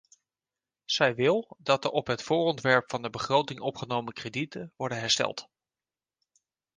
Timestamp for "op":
1.91-2.07